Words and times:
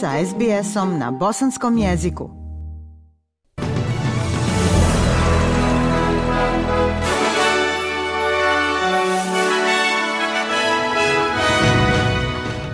sa 0.00 0.14
SBS-om 0.26 0.98
na 0.98 1.10
bosanskom 1.10 1.78
jeziku. 1.78 2.30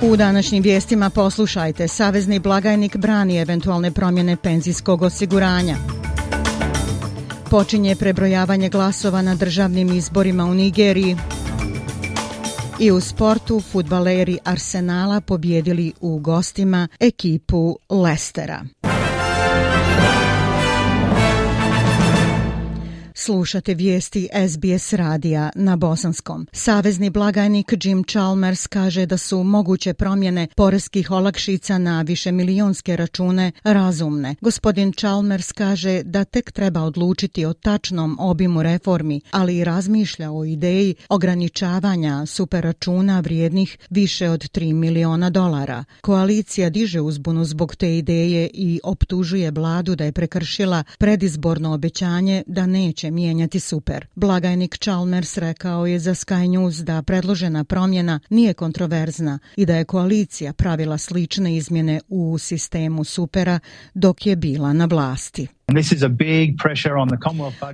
U 0.02 0.16
današnjim 0.16 0.62
vijestima 0.62 1.10
poslušajte. 1.10 1.88
Savezni 1.88 2.38
blagajnik 2.38 2.96
brani 2.96 3.36
eventualne 3.36 3.90
promjene 3.90 4.36
penzijskog 4.36 5.02
osiguranja. 5.02 5.76
Počinje 7.50 7.96
prebrojavanje 7.96 8.68
glasova 8.68 9.22
na 9.22 9.34
državnim 9.34 9.92
izborima 9.92 10.44
u 10.44 10.54
Nigeriji. 10.54 11.16
I 12.80 12.90
u 12.90 13.00
sportu 13.00 13.60
futbaleri 13.60 14.38
Arsenala 14.44 15.20
pobjedili 15.20 15.92
u 16.00 16.18
gostima 16.18 16.88
ekipu 17.00 17.78
Lestera. 17.90 18.64
Slušate 23.24 23.74
vijesti 23.74 24.28
SBS 24.48 24.92
radija 24.92 25.50
na 25.54 25.76
Bosanskom. 25.76 26.46
Savezni 26.52 27.10
blagajnik 27.10 27.72
Jim 27.84 28.04
Chalmers 28.04 28.66
kaže 28.66 29.06
da 29.06 29.16
su 29.16 29.42
moguće 29.42 29.94
promjene 29.94 30.48
poreskih 30.56 31.10
olakšica 31.10 31.78
na 31.78 32.02
više 32.02 32.32
milijonske 32.32 32.96
račune 32.96 33.52
razumne. 33.62 34.34
Gospodin 34.40 34.92
Chalmers 34.92 35.52
kaže 35.52 36.02
da 36.02 36.24
tek 36.24 36.52
treba 36.52 36.82
odlučiti 36.82 37.44
o 37.44 37.52
tačnom 37.52 38.16
obimu 38.20 38.62
reformi, 38.62 39.20
ali 39.30 39.56
i 39.56 39.64
razmišlja 39.64 40.32
o 40.32 40.44
ideji 40.44 40.94
ograničavanja 41.08 42.26
superračuna 42.26 43.20
vrijednih 43.20 43.78
više 43.90 44.30
od 44.30 44.40
3 44.40 44.72
miliona 44.72 45.30
dolara. 45.30 45.84
Koalicija 46.00 46.70
diže 46.70 47.00
uzbunu 47.00 47.44
zbog 47.44 47.76
te 47.76 47.98
ideje 47.98 48.50
i 48.54 48.80
optužuje 48.84 49.50
vladu 49.50 49.96
da 49.96 50.04
je 50.04 50.12
prekršila 50.12 50.84
predizborno 50.98 51.74
obećanje 51.74 52.42
da 52.46 52.66
neće 52.66 53.13
mijenjati 53.14 53.60
super. 53.60 54.06
Blagajnik 54.14 54.78
Chalmers 54.78 55.38
rekao 55.38 55.86
je 55.86 55.98
za 55.98 56.14
Sky 56.14 56.48
News 56.48 56.76
da 56.76 57.02
predložena 57.02 57.64
promjena 57.64 58.20
nije 58.30 58.54
kontroverzna 58.54 59.38
i 59.56 59.66
da 59.66 59.76
je 59.76 59.84
koalicija 59.84 60.52
pravila 60.52 60.98
slične 60.98 61.56
izmjene 61.56 62.00
u 62.08 62.38
sistemu 62.38 63.04
supera 63.04 63.60
dok 63.94 64.26
je 64.26 64.36
bila 64.36 64.72
na 64.72 64.84
vlasti. 64.84 65.46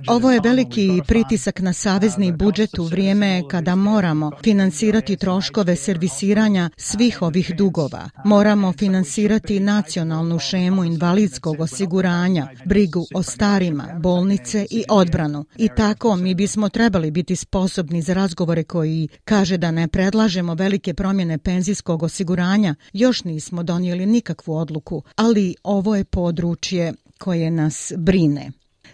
Ovo 0.07 0.31
je 0.31 0.39
veliki 0.43 1.01
pritisak 1.07 1.59
na 1.59 1.73
savezni 1.73 2.31
budžet 2.31 2.79
u 2.79 2.83
vrijeme 2.83 3.41
kada 3.49 3.75
moramo 3.75 4.31
finansirati 4.43 5.17
troškove 5.17 5.75
servisiranja 5.75 6.69
svih 6.77 7.21
ovih 7.21 7.51
dugova. 7.57 8.09
Moramo 8.25 8.73
finansirati 8.73 9.59
nacionalnu 9.59 10.39
šemu 10.39 10.83
invalidskog 10.83 11.59
osiguranja, 11.59 12.47
brigu 12.65 13.05
o 13.15 13.23
starima, 13.23 13.87
bolnice 13.99 14.65
i 14.69 14.83
odbranu. 14.89 15.45
I 15.57 15.69
tako 15.77 16.15
mi 16.15 16.35
bismo 16.35 16.69
trebali 16.69 17.11
biti 17.11 17.35
sposobni 17.35 18.01
za 18.01 18.13
razgovore 18.13 18.63
koji 18.63 19.07
kaže 19.23 19.57
da 19.57 19.71
ne 19.71 19.87
predlažemo 19.87 20.53
velike 20.53 20.93
promjene 20.93 21.37
penzijskog 21.37 22.03
osiguranja. 22.03 22.75
Još 22.93 23.23
nismo 23.23 23.63
donijeli 23.63 24.05
nikakvu 24.05 24.55
odluku, 24.55 25.03
ali 25.15 25.55
ovo 25.63 25.95
je 25.95 26.03
područje 26.03 26.93
koje 27.21 27.51
nas 27.51 27.93
brine. 27.97 28.51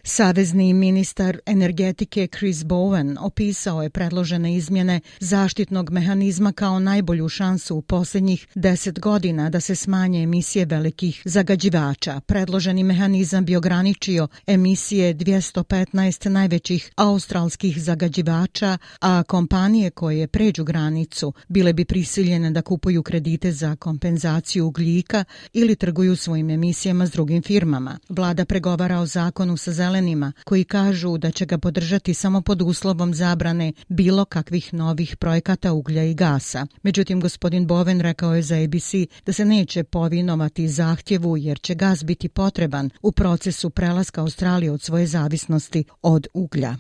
Savezni 0.10 0.74
ministar 0.74 1.40
energetike 1.46 2.28
Chris 2.28 2.58
Bowen 2.58 3.18
opisao 3.20 3.84
je 3.84 3.90
predložene 3.90 4.56
izmjene 4.56 5.00
zaštitnog 5.20 5.92
mehanizma 5.92 6.52
kao 6.52 6.80
najbolju 6.80 7.30
šansu 7.30 7.76
u 7.76 7.82
posljednjih 7.82 8.48
deset 8.56 9.00
godina 9.00 9.50
da 9.50 9.60
se 9.60 9.76
smanje 9.76 10.24
emisije 10.24 10.66
velikih 10.66 11.22
zagađivača. 11.26 12.20
Predloženi 12.20 12.84
mehanizam 12.84 13.46
bi 13.46 13.56
ograničio 13.56 14.28
emisije 14.48 15.16
215 15.16 16.30
najvećih 16.30 16.92
australskih 16.96 17.82
zagađivača, 17.84 18.78
a 19.02 19.24
kompanije 19.24 19.90
koje 19.90 20.28
pređu 20.28 20.64
granicu 20.64 21.34
bile 21.48 21.74
bi 21.74 21.86
prisiljene 21.86 22.52
da 22.52 22.62
kupuju 22.62 23.04
kredite 23.04 23.52
za 23.52 23.76
kompenzaciju 23.76 24.68
ugljika 24.68 25.24
ili 25.54 25.76
trguju 25.76 26.16
svojim 26.16 26.50
emisijama 26.50 27.08
s 27.08 27.12
drugim 27.12 27.44
firmama. 27.44 28.00
Vlada 28.10 28.46
pregovara 28.46 29.00
o 29.00 29.06
zakonu 29.06 29.58
sa 29.58 29.72
zelenima 29.88 30.32
koji 30.46 30.64
kažu 30.64 31.18
da 31.18 31.32
će 31.32 31.46
ga 31.46 31.58
podržati 31.58 32.14
samo 32.14 32.42
pod 32.42 32.62
uslovom 32.62 33.14
zabrane 33.14 33.74
bilo 33.88 34.26
kakvih 34.26 34.74
novih 34.74 35.18
projekata 35.18 35.74
uglja 35.74 36.04
i 36.04 36.14
gasa. 36.14 36.68
Međutim, 36.84 37.22
gospodin 37.22 37.68
Boven 37.68 38.02
rekao 38.02 38.36
je 38.36 38.42
za 38.42 38.56
ABC 38.64 38.92
da 39.26 39.34
se 39.34 39.46
neće 39.46 39.84
povinovati 39.84 40.68
zahtjevu 40.68 41.38
jer 41.38 41.60
će 41.60 41.76
gas 41.76 42.04
biti 42.04 42.30
potreban 42.30 42.90
u 43.02 43.12
procesu 43.12 43.70
prelaska 43.70 44.22
Australije 44.22 44.72
od 44.72 44.82
svoje 44.82 45.08
zavisnosti 45.08 45.84
od 46.02 46.28
uglja. 46.34 46.76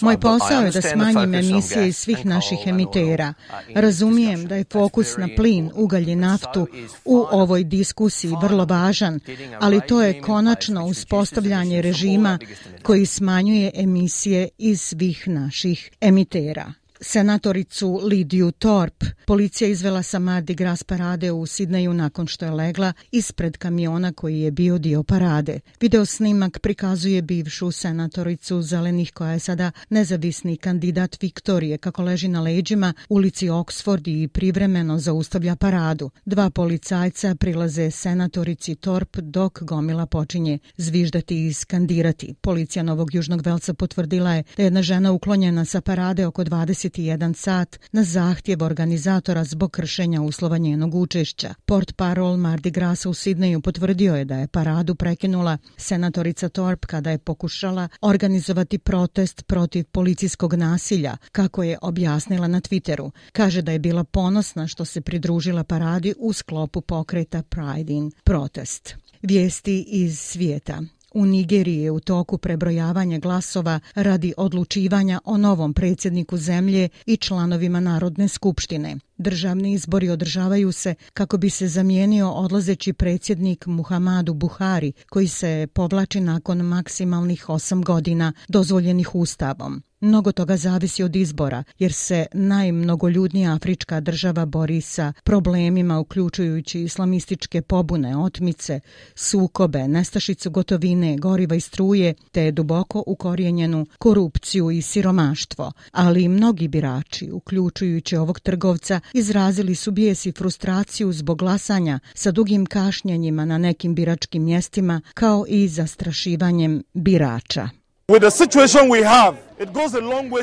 Moj 0.00 0.20
posao 0.20 0.60
je 0.60 0.70
da 0.70 0.82
smanjim 0.82 1.34
emisije 1.34 1.88
iz 1.88 1.96
svih 1.96 2.26
naših 2.26 2.58
emitera. 2.66 3.34
Uh, 3.48 3.54
Razumijem 3.74 4.46
da 4.46 4.56
je 4.56 4.64
fokus 4.72 5.16
na 5.16 5.28
plin, 5.36 5.70
ugalj 5.74 6.10
i 6.10 6.16
naftu 6.16 6.66
u 7.04 7.26
ovoj 7.30 7.64
diskusiji 7.64 8.32
vrlo 8.42 8.64
važan, 8.64 9.20
ali 9.60 9.80
to 9.88 10.02
je 10.02 10.20
konačno 10.20 10.86
uspostavljanje 10.86 11.82
režima 11.82 12.38
koji 12.82 13.06
smanjuje 13.06 13.70
emisije 13.74 14.48
iz 14.58 14.80
svih 14.80 15.28
naših 15.28 15.90
emitera 16.00 16.72
senatoricu 17.00 18.00
Lidiju 18.04 18.52
Torp. 18.52 19.04
Policija 19.26 19.68
izvela 19.68 20.02
sa 20.02 20.18
Mardi 20.18 20.54
Gras 20.54 20.82
parade 20.82 21.32
u 21.32 21.46
Sidneju 21.46 21.94
nakon 21.94 22.26
što 22.26 22.44
je 22.44 22.50
legla 22.50 22.92
ispred 23.12 23.56
kamiona 23.56 24.12
koji 24.12 24.40
je 24.40 24.50
bio 24.50 24.78
dio 24.78 25.02
parade. 25.02 25.60
Video 25.80 26.06
snimak 26.06 26.58
prikazuje 26.58 27.22
bivšu 27.22 27.70
senatoricu 27.70 28.62
Zelenih 28.62 29.12
koja 29.12 29.32
je 29.32 29.38
sada 29.38 29.70
nezavisni 29.90 30.56
kandidat 30.56 31.22
Viktorije 31.22 31.78
kako 31.78 32.02
leži 32.02 32.28
na 32.28 32.40
leđima 32.40 32.94
ulici 33.08 33.48
Oxford 33.48 34.22
i 34.22 34.28
privremeno 34.28 34.98
zaustavlja 34.98 35.56
paradu. 35.56 36.10
Dva 36.24 36.50
policajca 36.50 37.34
prilaze 37.34 37.90
senatorici 37.90 38.74
Torp 38.74 39.16
dok 39.16 39.62
gomila 39.62 40.06
počinje 40.06 40.58
zviždati 40.76 41.46
i 41.46 41.52
skandirati. 41.52 42.34
Policija 42.40 42.82
Novog 42.82 43.14
Južnog 43.14 43.42
Velca 43.46 43.74
potvrdila 43.74 44.34
je 44.34 44.42
da 44.56 44.62
je 44.62 44.66
jedna 44.66 44.82
žena 44.82 45.12
uklonjena 45.12 45.64
sa 45.64 45.80
parade 45.80 46.26
oko 46.26 46.44
20 46.44 46.83
21 46.90 47.34
sat 47.34 47.78
na 47.92 48.04
zahtjev 48.04 48.62
organizatora 48.62 49.44
zbog 49.44 49.70
kršenja 49.70 50.22
uslova 50.22 50.58
njenog 50.58 50.94
učešća. 50.94 51.54
Port 51.64 51.96
parol 51.96 52.36
Mardi 52.36 52.70
Grasa 52.70 53.08
u 53.08 53.14
Sidneju 53.14 53.60
potvrdio 53.60 54.14
je 54.14 54.24
da 54.24 54.36
je 54.36 54.48
paradu 54.48 54.94
prekinula 54.94 55.58
senatorica 55.76 56.48
Torp 56.48 56.86
kada 56.86 57.10
je 57.10 57.18
pokušala 57.18 57.88
organizovati 58.00 58.78
protest 58.78 59.46
protiv 59.46 59.84
policijskog 59.84 60.54
nasilja, 60.54 61.16
kako 61.32 61.62
je 61.62 61.78
objasnila 61.82 62.48
na 62.48 62.60
Twitteru. 62.60 63.10
Kaže 63.32 63.62
da 63.62 63.72
je 63.72 63.78
bila 63.78 64.04
ponosna 64.04 64.66
što 64.66 64.84
se 64.84 65.00
pridružila 65.00 65.64
paradi 65.64 66.14
u 66.18 66.32
sklopu 66.32 66.80
pokreta 66.80 67.42
Pride 67.42 67.92
in 67.92 68.10
Protest. 68.24 68.94
Vijesti 69.22 69.84
iz 69.88 70.18
svijeta. 70.18 70.82
U 71.14 71.26
Nigeriji 71.26 71.78
je 71.82 71.90
u 71.90 72.00
toku 72.00 72.38
prebrojavanja 72.38 73.18
glasova 73.18 73.80
radi 73.94 74.34
odlučivanja 74.36 75.20
o 75.24 75.36
novom 75.36 75.74
predsjedniku 75.74 76.36
zemlje 76.36 76.88
i 77.06 77.16
članovima 77.16 77.80
Narodne 77.80 78.28
skupštine. 78.28 78.96
Državni 79.18 79.72
izbori 79.72 80.08
održavaju 80.08 80.72
se 80.72 80.94
kako 81.12 81.36
bi 81.36 81.50
se 81.50 81.68
zamijenio 81.68 82.30
odlazeći 82.30 82.92
predsjednik 82.92 83.66
Muhammadu 83.66 84.34
Buhari, 84.34 84.92
koji 85.10 85.28
se 85.28 85.66
povlači 85.74 86.20
nakon 86.20 86.58
maksimalnih 86.58 87.48
osam 87.48 87.82
godina 87.82 88.32
dozvoljenih 88.48 89.14
ustavom. 89.14 89.82
Mnogo 90.04 90.32
toga 90.32 90.56
zavisi 90.56 91.02
od 91.02 91.16
izbora, 91.16 91.64
jer 91.78 91.92
se 91.92 92.26
najmnogoljudnija 92.32 93.54
afrička 93.54 94.00
država 94.00 94.46
bori 94.46 94.80
sa 94.80 95.12
problemima 95.24 95.98
uključujući 95.98 96.80
islamističke 96.80 97.62
pobune, 97.62 98.16
otmice, 98.16 98.80
sukobe, 99.14 99.88
nestašicu 99.88 100.50
gotovine, 100.50 101.16
goriva 101.16 101.56
i 101.56 101.60
struje, 101.60 102.14
te 102.32 102.50
duboko 102.50 103.04
ukorijenjenu 103.06 103.86
korupciju 103.98 104.70
i 104.70 104.82
siromaštvo. 104.82 105.72
Ali 105.92 106.28
mnogi 106.28 106.68
birači, 106.68 107.30
uključujući 107.30 108.16
ovog 108.16 108.40
trgovca, 108.40 109.00
izrazili 109.12 109.74
su 109.74 109.90
bijes 109.90 110.26
i 110.26 110.32
frustraciju 110.32 111.12
zbog 111.12 111.38
glasanja 111.38 111.98
sa 112.14 112.30
dugim 112.30 112.66
kašnjenjima 112.66 113.44
na 113.44 113.58
nekim 113.58 113.94
biračkim 113.94 114.44
mjestima, 114.44 115.00
kao 115.14 115.44
i 115.48 115.68
zastrašivanjem 115.68 116.82
birača. 116.94 117.68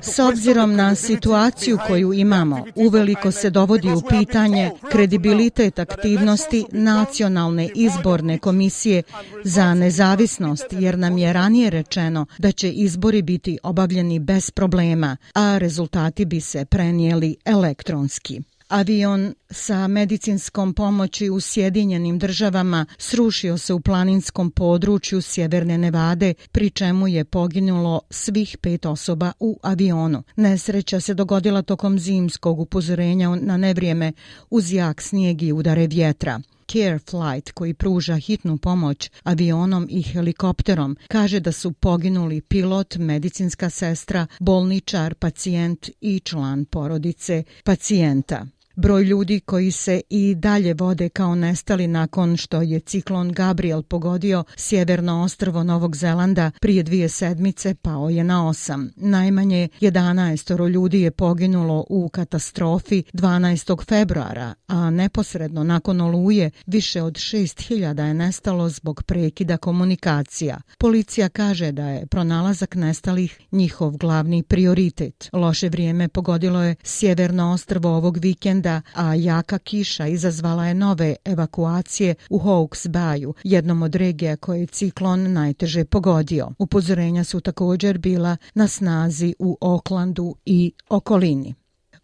S 0.01 0.19
obzirom 0.19 0.75
na 0.75 0.95
situaciju 0.95 1.77
koju 1.87 2.13
imamo, 2.13 2.65
uveliko 2.75 3.31
se 3.31 3.49
dovodi 3.49 3.91
u 3.91 4.01
pitanje 4.09 4.71
kredibilitet 4.91 5.79
aktivnosti 5.79 6.65
Nacionalne 6.71 7.69
izborne 7.75 8.37
komisije 8.37 9.03
za 9.43 9.73
nezavisnost, 9.73 10.65
jer 10.71 10.97
nam 10.97 11.17
je 11.17 11.33
ranije 11.33 11.69
rečeno 11.69 12.25
da 12.37 12.51
će 12.51 12.71
izbori 12.71 13.21
biti 13.21 13.57
obavljeni 13.63 14.19
bez 14.19 14.51
problema, 14.51 15.17
a 15.33 15.57
rezultati 15.57 16.25
bi 16.25 16.41
se 16.41 16.65
prenijeli 16.65 17.35
elektronski. 17.45 18.41
Avion 18.71 19.33
sa 19.49 19.87
medicinskom 19.87 20.73
pomoći 20.73 21.29
u 21.29 21.39
Sjedinjenim 21.39 22.19
državama 22.19 22.85
srušio 22.97 23.57
se 23.57 23.73
u 23.73 23.79
planinskom 23.79 24.51
području 24.51 25.21
Sjeverne 25.21 25.77
Nevade, 25.77 26.33
pri 26.51 26.69
čemu 26.69 27.07
je 27.07 27.25
poginulo 27.25 28.01
svih 28.09 28.57
pet 28.61 28.85
osoba 28.85 29.31
u 29.39 29.59
avionu. 29.61 30.23
Nesreća 30.35 30.99
se 30.99 31.13
dogodila 31.13 31.61
tokom 31.61 31.99
zimskog 31.99 32.59
upozorenja 32.59 33.35
na 33.35 33.57
nevrijeme 33.57 34.13
uz 34.49 34.73
jak 34.73 35.01
snijeg 35.01 35.41
i 35.41 35.51
udare 35.51 35.87
vjetra. 35.87 36.41
Care 36.67 36.99
Flight, 36.99 37.51
koji 37.51 37.73
pruža 37.73 38.15
hitnu 38.15 38.57
pomoć 38.57 39.11
avionom 39.23 39.87
i 39.89 40.01
helikopterom, 40.01 40.97
kaže 41.07 41.39
da 41.39 41.51
su 41.51 41.71
poginuli 41.71 42.41
pilot, 42.41 42.95
medicinska 42.95 43.69
sestra, 43.69 44.27
bolničar, 44.39 45.15
pacijent 45.15 45.89
i 46.01 46.19
član 46.19 46.65
porodice 46.65 47.43
pacijenta. 47.63 48.45
Broj 48.75 49.03
ljudi 49.03 49.39
koji 49.39 49.71
se 49.71 50.01
i 50.09 50.35
dalje 50.35 50.73
vode 50.73 51.09
kao 51.09 51.35
nestali 51.35 51.87
nakon 51.87 52.37
što 52.37 52.61
je 52.61 52.79
ciklon 52.79 53.31
Gabriel 53.31 53.83
pogodio 53.83 54.43
sjeverno 54.57 55.23
ostrvo 55.23 55.63
Novog 55.63 55.95
Zelanda 55.95 56.51
prije 56.61 56.83
dvije 56.83 57.09
sedmice 57.09 57.75
pao 57.75 58.09
je 58.09 58.23
na 58.23 58.47
osam. 58.47 58.91
Najmanje 58.95 59.69
11 59.81 60.69
ljudi 60.69 61.01
je 61.01 61.11
poginulo 61.11 61.85
u 61.89 62.09
katastrofi 62.09 63.03
12. 63.13 63.85
februara, 63.87 64.53
a 64.67 64.89
neposredno 64.89 65.63
nakon 65.63 66.01
oluje 66.01 66.51
više 66.65 67.01
od 67.01 67.13
6000 67.13 68.03
je 68.03 68.13
nestalo 68.13 68.69
zbog 68.69 69.03
prekida 69.03 69.57
komunikacija. 69.57 70.61
Policija 70.77 71.29
kaže 71.29 71.71
da 71.71 71.87
je 71.89 72.05
pronalazak 72.05 72.75
nestalih 72.75 73.39
njihov 73.51 73.97
glavni 73.97 74.43
prioritet. 74.43 75.29
Loše 75.33 75.69
vrijeme 75.69 76.07
pogodilo 76.07 76.63
je 76.63 76.75
sjeverno 76.83 77.51
ostrvo 77.51 77.89
ovog 77.89 78.17
vikenda 78.17 78.60
vikenda, 78.61 78.81
a 78.95 79.15
jaka 79.15 79.59
kiša 79.59 80.07
izazvala 80.07 80.65
je 80.67 80.73
nove 80.73 81.15
evakuacije 81.25 82.15
u 82.29 82.39
Hawks 82.39 82.87
Bayu, 82.87 83.33
jednom 83.43 83.81
od 83.81 83.95
regija 83.95 84.35
koje 84.35 84.59
je 84.59 84.67
ciklon 84.67 85.33
najteže 85.33 85.85
pogodio. 85.85 86.51
Upozorenja 86.59 87.23
su 87.23 87.39
također 87.39 87.97
bila 87.97 88.37
na 88.53 88.67
snazi 88.67 89.35
u 89.39 89.57
Oklandu 89.61 90.35
i 90.45 90.71
okolini. 90.89 91.53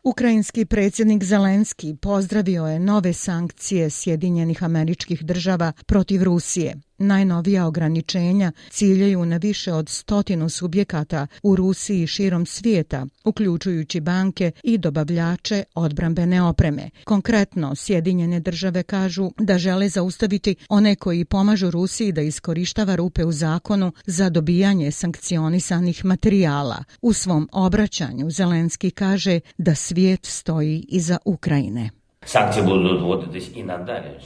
Ukrajinski 0.03 0.65
predsjednik 0.65 1.23
Zelenski 1.23 1.95
pozdravio 2.01 2.67
je 2.67 2.79
nove 2.79 3.13
sankcije 3.13 3.89
Sjedinjenih 3.89 4.63
američkih 4.63 5.25
država 5.25 5.71
protiv 5.85 6.23
Rusije. 6.23 6.75
Najnovija 6.97 7.67
ograničenja 7.67 8.51
ciljaju 8.69 9.25
na 9.25 9.37
više 9.37 9.73
od 9.73 9.89
stotinu 9.89 10.49
subjekata 10.49 11.27
u 11.43 11.55
Rusiji 11.55 12.03
i 12.03 12.07
širom 12.07 12.45
svijeta, 12.45 13.05
uključujući 13.25 13.99
banke 13.99 14.51
i 14.63 14.77
dobavljače 14.77 15.63
odbrambene 15.75 16.41
opreme. 16.41 16.89
Konkretno, 17.03 17.75
Sjedinjene 17.75 18.39
države 18.39 18.83
kažu 18.83 19.31
da 19.39 19.57
žele 19.57 19.89
zaustaviti 19.89 20.55
one 20.69 20.95
koji 20.95 21.25
pomažu 21.25 21.71
Rusiji 21.71 22.11
da 22.11 22.21
iskorištava 22.21 22.95
rupe 22.95 23.25
u 23.25 23.31
zakonu 23.31 23.91
za 24.05 24.29
dobijanje 24.29 24.91
sankcionisanih 24.91 26.05
materijala. 26.05 26.83
U 27.01 27.13
svom 27.13 27.49
obraćanju 27.51 28.31
Zelenski 28.31 28.91
kaže 28.91 29.39
da 29.57 29.75
svijet 29.75 30.25
stoji 30.25 30.85
iza 30.89 31.17
Ukrajine. 31.25 31.89
Sankcije 32.27 32.63
budu 32.63 33.05
uvoditi 33.05 33.51
i 33.59 33.63
nadalje. 33.63 34.19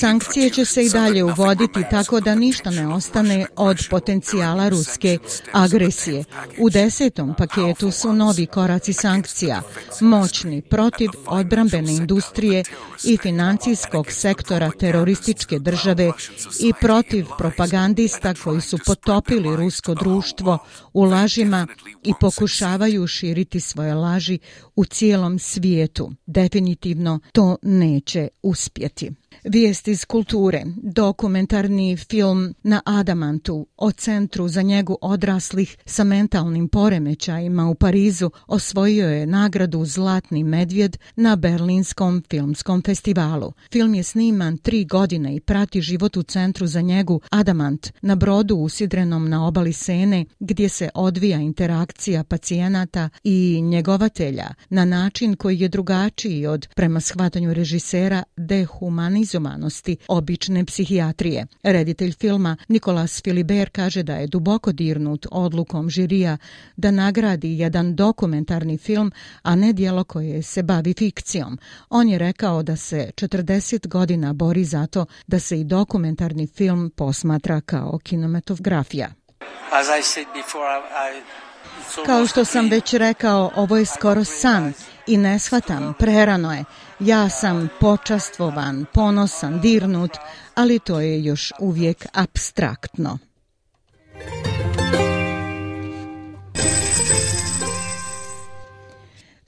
Sankcije 0.00 0.50
će 0.50 0.64
se 0.64 0.84
i 0.84 0.90
dalje 0.90 1.24
uvoditi 1.24 1.84
tako 1.90 2.20
da 2.20 2.34
ništa 2.34 2.70
ne 2.70 2.88
ostane 2.88 3.46
od 3.56 3.78
potencijala 3.90 4.68
ruske 4.68 5.18
agresije. 5.52 6.24
U 6.58 6.70
desetom 6.70 7.34
paketu 7.38 7.90
su 7.90 8.12
novi 8.12 8.46
koraci 8.46 8.92
sankcija, 8.92 9.62
moćni 10.00 10.62
protiv 10.62 11.10
odbrambene 11.26 11.92
industrije 11.92 12.64
i 13.04 13.16
financijskog 13.16 14.12
sektora 14.12 14.70
terorističke 14.78 15.58
države 15.58 16.12
i 16.60 16.72
protiv 16.80 17.26
propagandista 17.38 18.34
koji 18.34 18.60
su 18.60 18.78
potopili 18.86 19.56
rusko 19.56 19.94
društvo 19.94 20.58
u 20.92 21.04
lažima 21.04 21.66
i 22.04 22.12
pokušavaju 22.20 23.06
širiti 23.06 23.60
svoje 23.60 23.94
laži 23.94 24.38
u 24.76 24.84
cijelom 24.84 25.38
svijetu. 25.38 25.95
Definitivno 26.26 27.20
to 27.32 27.56
neće 27.62 28.28
uspjeti. 28.42 29.12
Vijest 29.44 29.88
iz 29.88 30.04
kulture, 30.04 30.64
dokumentarni 30.82 31.96
film 31.96 32.54
na 32.62 32.80
Adamantu 32.84 33.66
o 33.76 33.92
centru 33.92 34.48
za 34.48 34.62
njegu 34.62 34.98
odraslih 35.00 35.76
sa 35.84 36.04
mentalnim 36.04 36.68
poremećajima 36.68 37.68
u 37.68 37.74
Parizu 37.74 38.30
osvojio 38.46 39.08
je 39.08 39.26
nagradu 39.26 39.84
Zlatni 39.84 40.44
medvjed 40.44 40.96
na 41.16 41.36
Berlinskom 41.36 42.22
filmskom 42.30 42.82
festivalu. 42.82 43.52
Film 43.72 43.94
je 43.94 44.02
sniman 44.02 44.58
tri 44.58 44.84
godine 44.84 45.36
i 45.36 45.40
prati 45.40 45.80
život 45.80 46.16
u 46.16 46.22
centru 46.22 46.66
za 46.66 46.80
njegu 46.80 47.20
Adamant 47.30 47.92
na 48.02 48.14
brodu 48.14 48.56
usidrenom 48.56 49.28
na 49.28 49.46
obali 49.46 49.72
Sene 49.72 50.24
gdje 50.40 50.68
se 50.68 50.88
odvija 50.94 51.38
interakcija 51.38 52.24
pacijenata 52.24 53.08
i 53.24 53.60
njegovatelja 53.62 54.54
na 54.70 54.84
način 54.84 55.36
koji 55.36 55.60
je 55.60 55.68
drugačiji 55.68 56.46
od 56.46 56.68
prema 56.74 57.00
shvatanju 57.00 57.54
režisera 57.54 58.22
dehumanizovan 58.36 59.25
organizovanosti 59.26 59.96
obične 60.08 60.64
psihijatrije. 60.64 61.46
Reditelj 61.62 62.12
filma 62.12 62.56
Nikolas 62.68 63.22
Filiber 63.22 63.70
kaže 63.70 64.02
da 64.02 64.14
je 64.14 64.26
duboko 64.26 64.72
dirnut 64.72 65.26
odlukom 65.30 65.90
žirija 65.90 66.38
da 66.76 66.90
nagradi 66.90 67.58
jedan 67.58 67.96
dokumentarni 67.96 68.78
film, 68.78 69.12
a 69.42 69.54
ne 69.54 69.72
dijelo 69.72 70.04
koje 70.04 70.42
se 70.42 70.62
bavi 70.62 70.94
fikcijom. 70.98 71.58
On 71.90 72.08
je 72.08 72.18
rekao 72.18 72.62
da 72.62 72.76
se 72.76 73.10
40 73.14 73.88
godina 73.88 74.32
bori 74.32 74.64
za 74.64 74.86
to 74.86 75.06
da 75.26 75.38
se 75.38 75.60
i 75.60 75.64
dokumentarni 75.64 76.46
film 76.46 76.90
posmatra 76.96 77.60
kao 77.60 77.98
kinematografija. 78.02 79.08
Kao 82.06 82.26
što 82.26 82.44
sam 82.44 82.68
već 82.68 82.94
rekao, 82.94 83.50
ovo 83.56 83.76
je 83.76 83.86
skoro 83.86 84.24
san 84.24 84.72
i 85.06 85.16
ne 85.16 85.38
shvatam, 85.38 85.94
prerano 85.98 86.54
je. 86.54 86.64
Ja 87.00 87.28
sam 87.28 87.68
počastvovan, 87.80 88.86
ponosan, 88.94 89.60
dirnut, 89.60 90.10
ali 90.54 90.78
to 90.78 91.00
je 91.00 91.24
još 91.24 91.52
uvijek 91.60 92.06
abstraktno. 92.12 93.18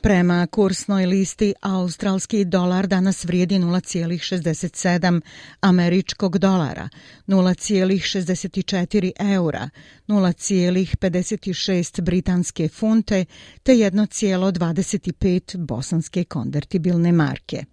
Prema 0.09 0.47
kursnoj 0.47 1.07
listi, 1.07 1.55
australski 1.61 2.45
dolar 2.45 2.87
danas 2.87 3.25
vrijedi 3.25 3.59
0,67 3.59 5.21
američkog 5.61 6.39
dolara, 6.39 6.89
0,64 7.27 9.13
eura, 9.35 9.69
0,56 10.07 12.01
britanske 12.01 12.69
funte 12.69 13.25
te 13.63 13.73
1,25 13.73 15.57
bosanske 15.57 16.25
konvertibilne 16.25 17.13
marke. 17.13 17.65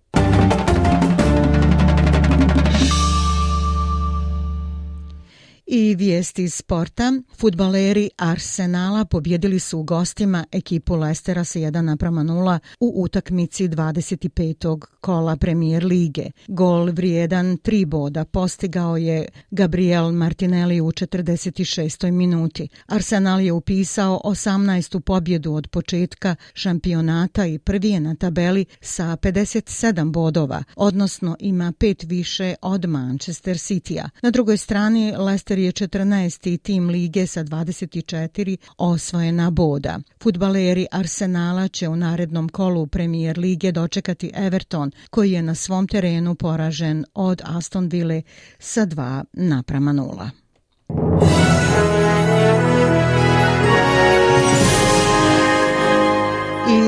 I 5.68 5.96
vijesti 5.96 6.44
iz 6.44 6.54
sporta. 6.54 7.14
Futbaleri 7.38 8.10
Arsenala 8.18 9.06
pobjedili 9.06 9.60
su 9.60 9.80
u 9.80 9.84
gostima 9.84 10.46
ekipu 10.52 10.96
Lestera 10.96 11.44
sa 11.44 11.60
1 11.60 11.82
naprama 11.82 12.24
0 12.24 12.60
u 12.80 12.94
utakmici 13.04 13.68
25. 13.68 14.86
kola 15.02 15.36
premijer 15.36 15.86
lige. 15.86 16.32
Gol 16.48 16.92
vrijedan 16.92 17.46
3 17.46 17.86
boda 17.86 18.26
postigao 18.26 18.98
je 18.98 19.28
Gabriel 19.52 20.12
Martinelli 20.12 20.82
u 20.82 20.92
46. 20.92 22.12
minuti. 22.12 22.68
Arsenal 22.86 23.42
je 23.42 23.52
upisao 23.52 24.22
18. 24.24 25.00
pobjedu 25.00 25.54
od 25.54 25.68
početka 25.68 26.36
šampionata 26.54 27.46
i 27.46 27.60
prvi 27.60 27.90
je 27.90 28.00
na 28.00 28.16
tabeli 28.16 28.66
sa 28.82 29.04
57 29.04 30.12
bodova, 30.12 30.64
odnosno 30.76 31.36
ima 31.40 31.74
pet 31.80 32.04
više 32.04 32.56
od 32.62 32.86
Manchester 32.86 33.56
City-a. 33.56 34.10
Na 34.22 34.32
drugoj 34.32 34.58
strani 34.58 35.14
Lester 35.18 35.55
Leicester 35.56 35.60
je 35.60 35.72
14. 35.72 36.58
tim 36.58 36.90
lige 36.90 37.28
sa 37.28 37.44
24 37.44 38.58
osvojena 38.78 39.52
boda. 39.52 40.00
Futbaleri 40.24 40.88
Arsenala 40.92 41.68
će 41.68 41.88
u 41.88 41.96
narednom 41.96 42.50
kolu 42.50 42.88
premijer 42.88 43.38
lige 43.38 43.72
dočekati 43.72 44.32
Everton, 44.36 44.92
koji 45.10 45.32
je 45.32 45.42
na 45.42 45.56
svom 45.56 45.88
terenu 45.88 46.36
poražen 46.36 47.06
od 47.14 47.42
Aston 47.46 47.90
Ville 47.90 48.22
sa 48.60 48.86
2 48.86 49.24
naprama 49.34 49.94
0. 49.94 52.05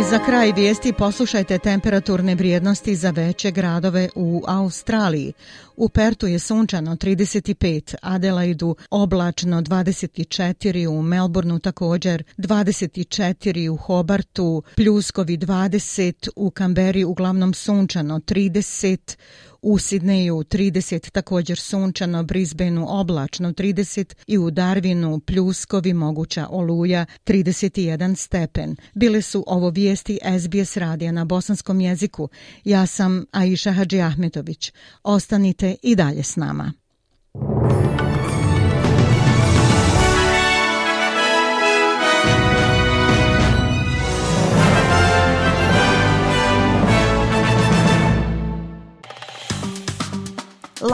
Za 0.09 0.19
kraj 0.19 0.51
vijesti 0.51 0.93
poslušajte 0.93 1.59
temperaturne 1.59 2.35
vrijednosti 2.35 2.95
za 2.95 3.09
veće 3.09 3.51
gradove 3.51 4.09
u 4.15 4.43
Australiji. 4.47 5.33
U 5.75 5.89
Pertu 5.89 6.27
je 6.27 6.39
sunčano 6.39 6.95
35, 6.95 7.95
Adelaidu 8.01 8.75
oblačno 8.89 9.61
24, 9.61 10.87
u 10.87 11.01
Melbourneu 11.01 11.59
također 11.59 12.23
24, 12.37 13.69
u 13.69 13.77
Hobartu 13.77 14.63
pljuskovi 14.75 15.37
20, 15.37 16.29
u 16.35 16.49
Kamberi 16.51 17.03
uglavnom 17.03 17.53
sunčano 17.53 18.19
30, 18.19 19.17
u 19.61 19.77
Sidneju 19.77 20.35
30, 20.35 21.11
također 21.11 21.59
sunčano, 21.59 22.23
Brisbaneu 22.23 22.85
oblačno 22.87 23.51
30 23.51 24.13
i 24.27 24.37
u 24.37 24.51
Darwinu 24.51 25.19
pljuskovi 25.19 25.93
moguća 25.93 26.47
oluja 26.49 27.05
31 27.25 28.15
stepen. 28.15 28.75
Bile 28.93 29.21
su 29.21 29.43
ovo 29.47 29.69
vijesti 29.69 30.19
SBS 30.39 30.77
radija 30.77 31.11
na 31.11 31.25
bosanskom 31.25 31.81
jeziku. 31.81 32.29
Ja 32.63 32.85
sam 32.85 33.25
Aisha 33.31 33.71
Hadži 33.71 34.01
Ahmetović. 34.01 34.73
Ostanite 35.03 35.75
i 35.83 35.95
dalje 35.95 36.23
s 36.23 36.35
nama. 36.35 36.73